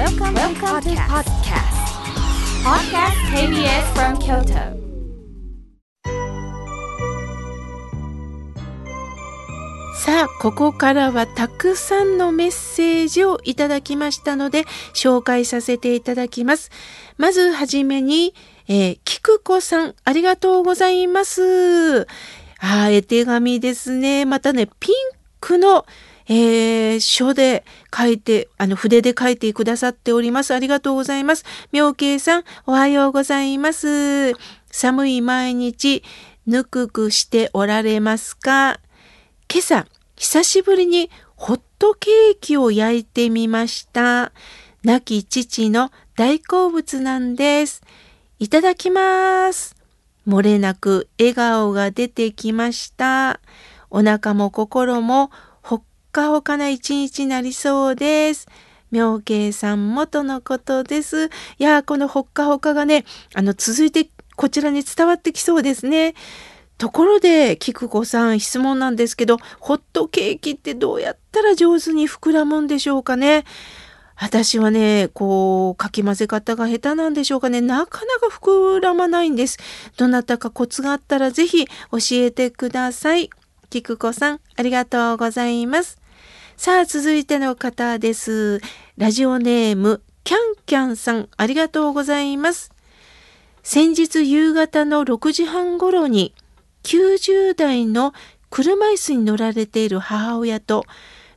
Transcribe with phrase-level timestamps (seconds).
[0.00, 1.76] Welcome, Welcome to podcast.
[2.64, 4.74] Podcast KBS from Kyoto.
[9.94, 16.70] さあ、ここからはたくさんのメッセージをいただきましたので、紹介させていただきます。
[17.18, 18.32] まずはじめに、
[18.68, 22.06] えー、菊子さん、ありがとうございます。
[22.58, 24.24] あー、絵手紙ですね。
[24.24, 24.94] またね、ピン
[25.40, 25.84] クの、
[26.32, 30.54] えー、書で書いて、あの、筆で書いてくださっております。
[30.54, 31.44] ありがとうございます。
[31.72, 34.34] 妙慶さん、おはようございます。
[34.70, 36.04] 寒い毎日、
[36.46, 38.78] ぬくくしておられますか？
[39.52, 44.30] 今朝、久しぶりにホットケーキを焼いてみました。
[44.84, 47.82] 亡き父の大好物なんです。
[48.38, 49.74] いただきます。
[50.28, 53.40] 漏れなく笑顔が出てきました。
[53.90, 55.32] お腹も心も
[56.10, 58.48] かほかな一日になりそうです。
[58.90, 61.26] 妙慶さんもとのことです。
[61.26, 61.28] い
[61.58, 66.14] やー、このほっかほかがね、あの、続いてこちらに伝わってきそうですね。
[66.78, 73.44] ところで、菊子さん質問なんですけど、ホットケーキってどうやったら上手に膨らむんでしょうかね。
[74.16, 77.60] 私はね、こう、かき混ぜ方が下手なんでしょうかね。
[77.60, 79.58] なかなか膨らまないんです。
[79.98, 83.30] どなたかコツがあったらぜひ教えてください。
[83.68, 85.99] 菊子さん、ありがとうございます。
[86.60, 88.60] さあ、続いての方です。
[88.98, 92.70] ラジオネーム、キャンキャンさん、ありがとうございます。
[93.62, 96.34] 先日夕方の6時半頃に、
[96.82, 98.12] 90代の
[98.50, 100.84] 車椅子に乗られている母親と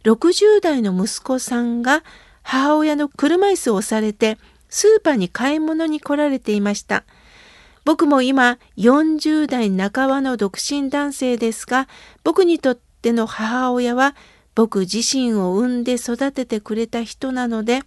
[0.04, 2.04] 60代の息子さんが
[2.42, 7.06] 母親の車椅子を押されてスーパーに買い物に来られていました。
[7.86, 11.88] 僕も今40代半ばの独身男性ですが
[12.26, 14.18] 僕にとっての母親は
[14.56, 17.82] 僕自身を産んで育ててくれた人なので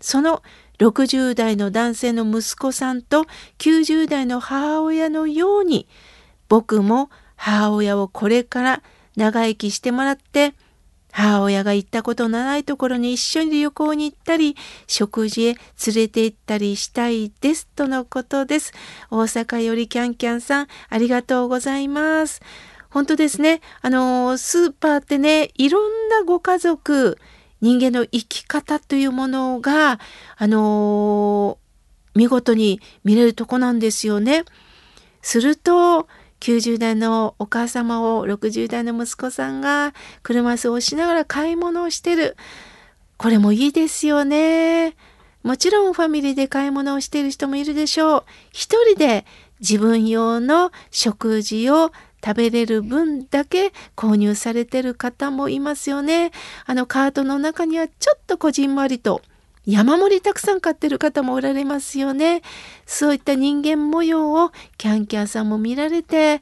[0.00, 0.42] その
[0.78, 3.26] 60代の男性の息子さんと
[3.58, 5.86] 90代の母親のように
[6.48, 8.82] 僕も母親をこれから
[9.16, 10.54] 長生きしてもらって
[11.12, 18.72] 母親が行ったことのないところに一緒に旅行に行ったり食事へ連れて行ったりしたいですとのことです。
[19.10, 22.40] 大阪よりキャンキャンさんありがとうございます。
[22.90, 23.60] 本当ですね。
[23.82, 27.18] あのスーパーってねいろんなご家族
[27.60, 30.00] 人間の生き方というものが
[30.36, 31.58] あの
[32.14, 34.44] 見事に見れるとこなんですよね。
[35.22, 36.08] すると
[36.40, 42.36] 90代のお母様を60代の息子さんが車椅子を押しながら買い物をしてる。
[43.18, 44.96] これもいいですよね。
[45.42, 48.24] もちろんファミリーで買い物をしている人もいるでしょう。
[48.50, 49.26] 一人で
[49.60, 51.92] 自分用の食事を
[52.24, 56.32] 食べれる分だけ購入されてる方もいますよね。
[56.66, 59.22] あのカートの中にはちょっとこじんまりと
[59.66, 62.42] 山盛りたくさん買ってる方もおられますよね。
[62.86, 66.40] そういった人間模様をキャンキャンさんも見られて、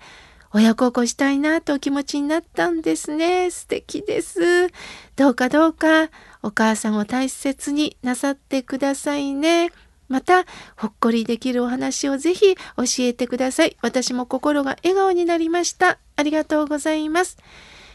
[0.52, 3.50] 親孝行したいなとお気持ちになったんですね。
[3.50, 4.68] 素敵です。
[5.16, 6.08] どうかどうか
[6.42, 9.72] お母さんを大切になさってくださいね。
[10.08, 10.44] また、
[10.76, 13.76] ほっこりできるお話をぜひ教えてください。
[13.82, 15.98] 私も心が笑顔になりました。
[16.16, 17.36] ありがとうございます。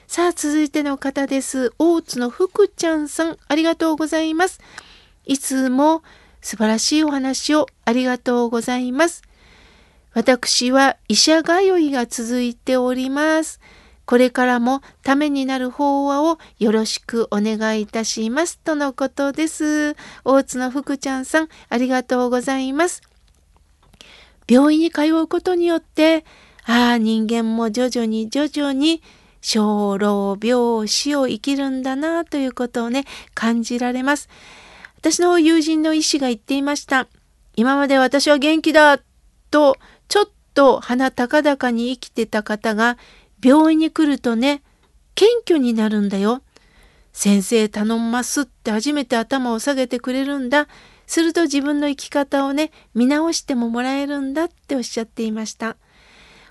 [0.08, 1.74] さあ、続いての方です。
[1.80, 4.62] 大津の福ちゃんさん、ありがとうございます。
[5.26, 6.04] いつも
[6.42, 9.24] 素晴らしいお話をありがとうございます。
[10.14, 13.60] 私は医者通いが続いております。
[14.06, 18.60] これからもためになる法話をよろしくお願いいたします。
[18.60, 19.96] とのことです。
[20.26, 23.02] 大津の福ちゃんさん、ありがとうございます。
[24.48, 26.26] 病院に通うことによって、
[26.66, 29.02] ああ、人間も徐々に徐々に
[29.42, 34.30] 生老病死を生きるんだなということをね、感じられます。
[34.98, 37.08] 私の友人の医師が言っていました。
[37.56, 39.00] 今まで私は元気だ
[39.52, 39.78] と、
[40.08, 42.98] ちょっと鼻高々に生きてた方が、
[43.44, 44.62] 病院に来るとね、
[45.16, 46.42] 謙虚になるんだよ。
[47.12, 50.68] 先生頼んますって初めて頭を下げてくれるんだ。
[51.06, 55.76] すると自分の生き方をね、見直してももらえるんだっておっしゃっていました。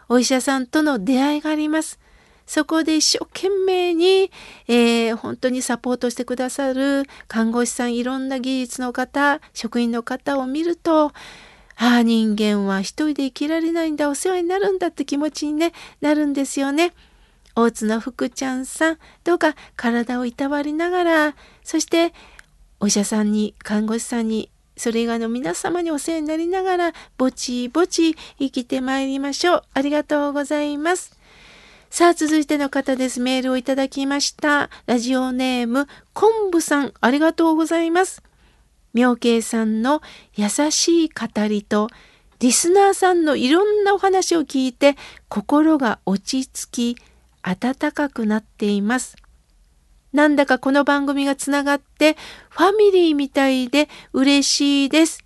[0.08, 1.98] お医者さんとの出会いがあります。
[2.46, 4.30] そこで一生懸命に、
[4.68, 11.12] えー、本当にサポートしてくださる看護師さん、いろんな技術の方、職員の方を見ると、
[11.76, 16.92] ああ、人間は一人で生きられないんだ、お世話になるんだって気持ちに、ね、なるんですよね。
[17.54, 22.14] 大津の福ちゃんさん、どうか体をいたわりながら、そして
[22.82, 29.62] お医者さんに、看護師さんに、それ以外の皆様にお世話になりながら、ぼちぼち生きてまいりましょう。
[29.74, 31.16] ありがとうございます。
[31.90, 33.20] さあ、続いての方です。
[33.20, 34.68] メールをいただきました。
[34.86, 38.22] ラジオネーム、昆布さん、ありがとうございます。
[38.94, 40.02] 妙慶さんの
[40.34, 41.88] 優しい語りと
[42.38, 44.96] リスナーさんのいろんなお話を聞いて
[45.28, 47.02] 心が落ち着き
[47.42, 49.16] 温かくなっています。
[50.12, 52.16] なんだかこの番組がつながって
[52.50, 55.24] ファミリーみたいで嬉しいです。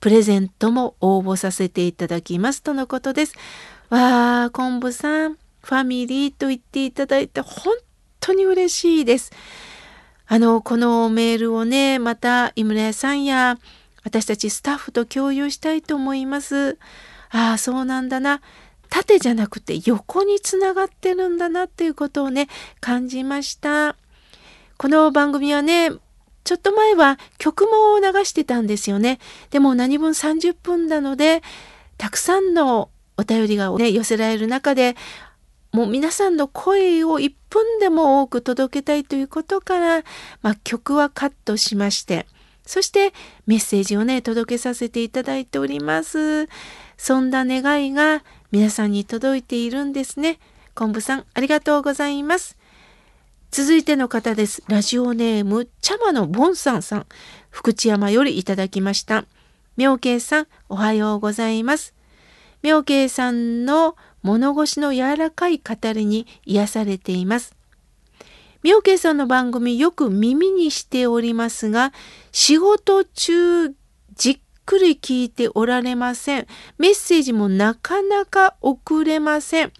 [0.00, 3.34] プレゼントも応募させていただきますとのことです。
[3.88, 7.74] わあ、昆布さん、ファミリーと言っていただいて本
[8.20, 9.32] 当に嬉しいです。
[10.26, 13.58] あの、このメールをね、また井村屋さんや
[14.04, 16.78] 私たちスタッフと共有したいと思います。
[17.30, 18.40] ああ、そうなんだな。
[18.88, 22.48] 縦じゃなくて横につながってるんだなっていうことをね、
[22.80, 23.96] 感じました。
[24.76, 25.90] この番組はね、
[26.44, 29.18] ちょっと前は曲も流してたんですよね。
[29.50, 31.42] でも何分30分なので、
[31.98, 34.96] たくさんのお便りがね、寄せられる中で、
[35.74, 40.04] もう皆さんの声を1分でも多く届けたいということから、
[40.40, 42.26] まあ、曲はカットしまして、
[42.64, 43.12] そして
[43.48, 46.48] メッセージをね、届けさせていただいております。
[46.96, 48.22] そんな願いが
[48.52, 50.38] 皆さんに届いているんですね。
[50.76, 52.56] 昆布さん、ありがとうございます。
[53.50, 54.62] 続いての方です。
[54.68, 57.06] ラジオネーム、茶間のボンさんさん、
[57.50, 59.24] 福知山よりいただきました。
[59.76, 61.94] 妙慶さん、おはようございます。
[62.62, 67.54] 妙慶さんの物腰の柔らかい語りに癒されています。
[68.64, 71.92] 妙慶さんの番組よく耳にしておりますが、
[72.32, 73.68] 仕事中
[74.14, 76.46] じっくり聞いておられません。
[76.78, 79.72] メッセージもなかなか送れません。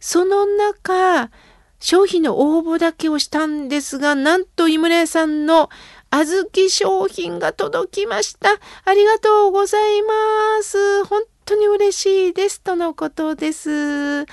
[0.00, 1.30] その中、
[1.78, 5.70] 商品の応募だけをしたんですが、なんと井村屋さんの
[6.10, 8.48] 小豆商品が届きました。
[8.84, 11.04] ありがとうございます。
[11.04, 14.26] 本当に嬉しいですとのことです。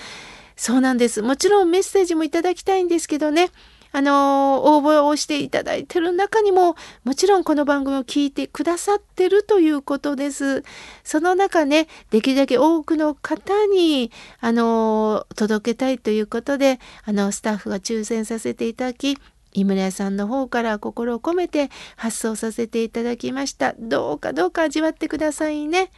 [0.56, 1.22] そうなんです。
[1.22, 3.50] もちろんメッセージもいただきたいんですけどね。
[3.96, 10.64] あの応募をしていただいてる中にももちろんこの番組を聞いてくださってるということです。
[11.04, 19.16] その中ねできるだけ多くの方にあの届けたいということであのスタッフが抽選させていただき
[19.54, 23.76] 井村屋さんの方から心を込めて発送させていただきました。
[23.78, 25.92] どうかどうか味わってくださいね。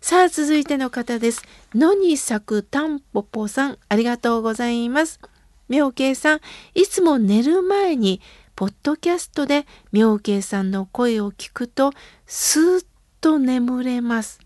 [0.00, 1.42] さあ、続いての方です。
[1.74, 5.20] 野に咲くタンポポさん、ありがとうございます。
[5.68, 6.40] 妙慶さん、
[6.74, 8.20] いつも寝る前に、
[8.54, 11.92] ポッドキャストで妙慶さんの声を聞くと、
[12.26, 12.86] スーッ
[13.20, 14.38] と眠れます。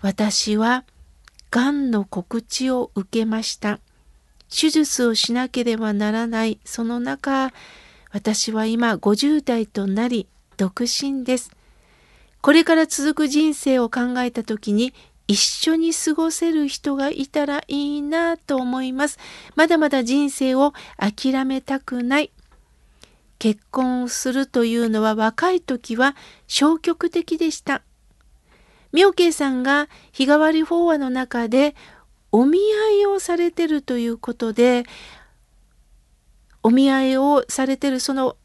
[0.00, 0.84] 私は、
[1.50, 3.80] がんの告知を受けました。
[4.48, 7.52] 手術をしなければならない、その中、
[8.12, 11.50] 私は今50代となり、独身です。
[12.44, 14.92] これから続く人生を考えた時に
[15.26, 19.18] 一緒に過ごせる人がいたらいいなと思います。
[19.56, 22.30] まだまだ人生を諦めたくない。
[23.38, 26.14] 結婚するというのは若い時は
[26.46, 27.80] 消極的でした。
[28.92, 31.74] 妙慶さんが日替わり法話の中で
[32.30, 34.84] お見合いをされてるということで
[36.62, 38.36] お見合いをされてるその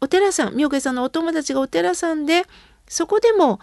[0.00, 2.42] お寺さん妙慶さんのお友達がお寺さんで
[2.90, 3.60] そこでも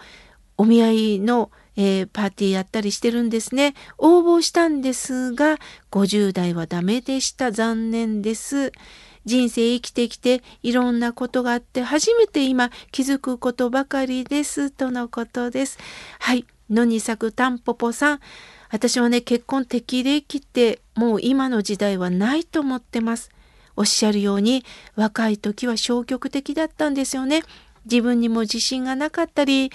[0.56, 3.74] お見合いの、えー、パーティーやったりしてるんですね。
[3.98, 5.58] 応募したんですが、
[5.92, 7.52] 50代はダメでした。
[7.52, 8.72] 残念です。
[9.26, 15.78] 人生生きてきていろんなことがあって初めて今気づくことばかりですとのことです。
[16.18, 16.46] はい。
[16.70, 18.20] 野に咲くタンポポさん。
[18.70, 23.30] 私はね、結婚適齢期ってもう今の時代はないと思ってます。
[23.76, 24.64] おっしゃるように
[24.96, 27.42] 若い時は消極的だったんですよね。
[27.90, 29.70] 自分にも自信がなかったり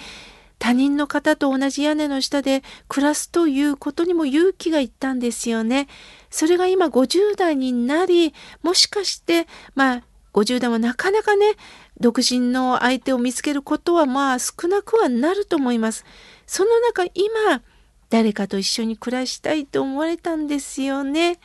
[0.58, 5.88] 他人の方と同じ屋根の下で暮らすということにも勇気がいったんですよね。
[6.30, 10.02] それが今50代になりもしかしてまあ
[10.32, 11.54] 50代もなかなかね
[12.00, 16.04] 独身の相手を見つけることはまあ少なくはなると思います。
[16.46, 17.62] その中今
[18.10, 21.38] 誰かと一緒に暮らしたいと思われたんですよね。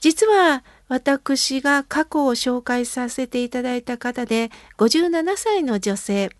[0.00, 6.30] 実は私が過去を紹介させていただいた方で57歳の女性。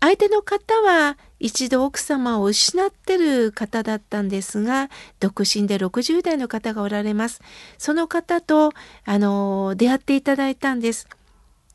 [0.00, 7.40] 相手の方は一度奥様を失ってる方だったんですが独身で60代の方がおられます。
[7.78, 8.72] その方と
[9.04, 11.08] あの出会っていただいたんです。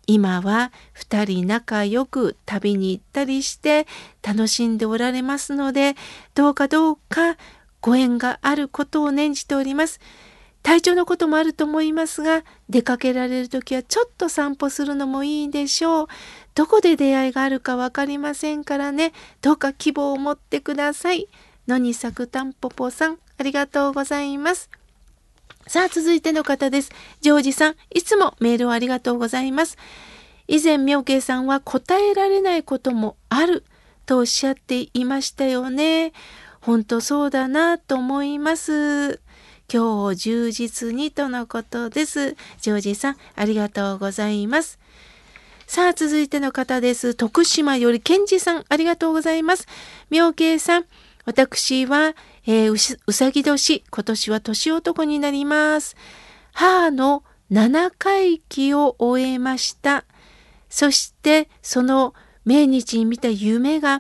[0.08, 3.88] 今は2人仲良く旅に行ったりして
[4.24, 5.96] 楽しんでおられますので
[6.34, 7.38] どうかどうか
[7.82, 10.00] ご縁があることを念じております。
[10.68, 16.08] 体調のこともあると思いますが、出かけられる時はちょっと散歩するのもいいでしょう。
[16.56, 21.30] どこで出会いがあるか分かりませんからね、どうか希望を持ってください。
[21.70, 24.70] 野に咲くたんぽぽさん、ありがとうございます。
[25.68, 26.92] さあ、続いての方です。
[27.22, 29.78] ジョージさん、いつもメールをありがとうございます。
[30.50, 33.64] 以前妙慶さんは答えられないこともある
[34.06, 36.12] とおっしゃっていましたよね。
[36.60, 39.22] 本当そうだなと思います。
[39.70, 42.38] 今日を充実にとのことです。
[42.62, 44.80] ジョージさん、ありがとうございます。
[45.66, 47.16] さあ、続いての方です。
[47.16, 49.68] 徳島より健二さん、ありがとうございます。
[50.10, 50.86] 妙慶さん、
[51.26, 55.98] 私は、えー、うさぎ年、今年は年男になります。
[56.54, 60.06] 母の7回忌を終えました。
[60.70, 62.14] そして、その
[62.46, 64.00] 命日に見た夢が、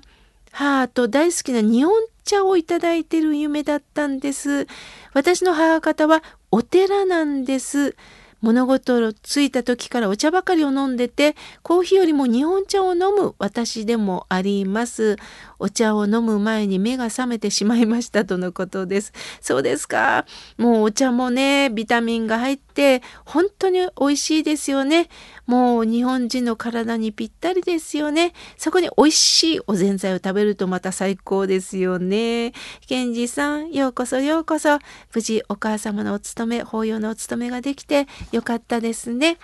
[0.54, 1.94] 母と大好きな日本
[2.27, 4.67] 茶をいただいている夢だったんです。
[5.13, 7.96] 私の母方はお寺なんです。
[8.41, 15.17] 物事をついた時からお茶ばかりを飲んでてコーヒーよりも日本茶を飲む私でもあります
[15.60, 19.14] お茶を飲む前に目が覚めてしまいましたとのことです。
[19.42, 20.26] そうですか。
[20.58, 25.10] もうお茶もねビタミンが入って本当に美味しいですよね。
[25.46, 28.34] もう日本人の体にぴったりですよね。
[28.58, 32.54] そこに美味しいおぜんざいを食べるとまた最高ですよね。
[32.88, 34.80] 賢治さんようこそようこそ。
[35.14, 39.38] 無事お母様のお勤め法要のお勤めができてよかったですね。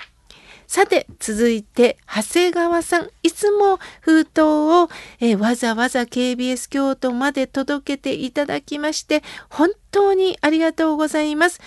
[0.74, 3.10] さて、続いて、長谷川さん。
[3.22, 4.90] いつも封筒を、
[5.20, 11.62] えわざわざ KBS 京都まで届けていただきまして、本当にありがとうございます。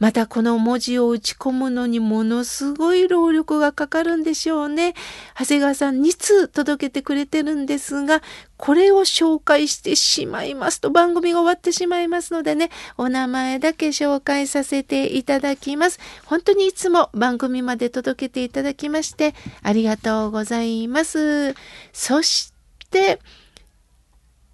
[0.00, 4.94] またこの文字を打ち込むのにものすごい労力がかかるんでしょうね。
[5.38, 8.22] 長谷川さん2通届けてくれてるんですが、
[8.56, 16.00] これを紹介してしまいますと番組が終わってしまいますのでね、お名前だけ紹介させていただきます。
[16.24, 21.54] 本当にいつも番組まで届けていただきましてありがとうございます。
[21.92, 22.54] そし
[22.90, 23.20] て、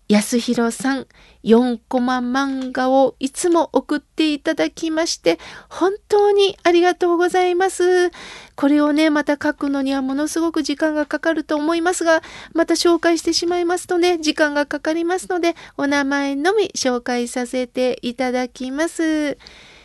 [0.09, 1.07] 安弘さん、
[1.43, 8.13] 4コマ漫画をいつも送っていただきまして、本当にありがとうございます。
[8.55, 12.23] これをね、また書くのにはものすごく時間がかかると思いますが、
[12.55, 19.39] また紹介してしまいますとね、時間がかかりますので、お名前のみ紹介させていただきます。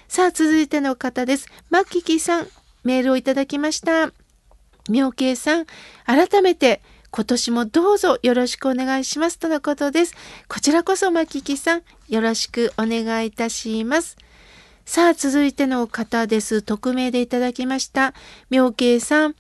[0.08, 1.48] さあ、続いての方です。
[1.72, 2.48] マッキキさん、
[2.84, 4.12] メールをいただきました。
[4.88, 5.66] 妙慶さん、
[6.06, 6.82] 改めて、
[7.14, 10.14] 今年もどうぞよろしくお願いしますとのことです。
[10.48, 14.16] こちらこそまききさん、よろしくお願いいたします。
[14.86, 16.62] さあ、続いての方です。
[16.62, 18.14] 匿名でいただきました。
[18.50, 19.36] 妙慶さん、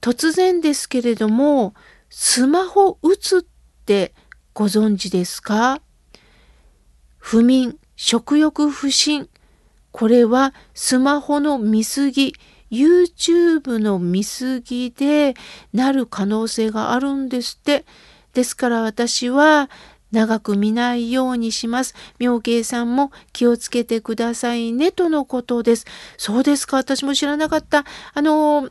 [0.00, 1.74] 突然ですけれども、
[2.10, 3.42] スマホ打つっ
[3.84, 4.12] て
[4.52, 5.80] ご存知ですか？
[7.18, 9.28] 不眠、食欲不振。
[9.92, 12.34] これはスマホの見過ぎ、
[12.70, 15.34] YouTube の見過ぎで
[15.72, 17.84] なる可能性があるんですって。
[18.32, 19.70] ですから私は
[20.12, 21.94] 長く見ないようにします。
[22.18, 25.86] 妙慶さんも気をつけてくださいねとのことです。
[26.16, 26.76] そうですか。
[26.76, 27.84] 私も知らなかった。
[28.14, 28.70] あの、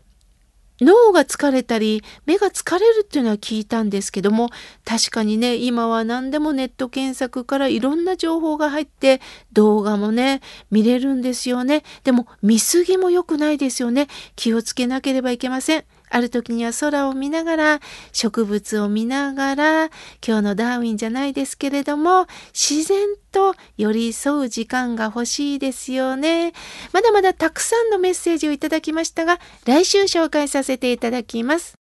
[0.82, 4.50] 脳が疲れたり目が疲れるっていうのは聞いたんですけども
[4.84, 9.22] 確かにね今は何でもネット検索からいろんな情報が入って
[9.54, 10.42] 動画もね
[10.72, 11.84] 見れるんですよね。
[12.04, 14.08] でも見過ぎも良くないですよね。
[14.36, 15.86] 気をつけなければいけません。
[16.10, 17.80] ある時には空を見ながら、
[18.12, 19.86] 植物を見ながら、
[20.26, 26.54] 今日のダーウィンじゃないですけれども、自然と寄り添う時間が欲しいですよね。
[26.94, 31.85] まだまだたくさんのメッセージをいただきましたが、来週紹介させていただきます。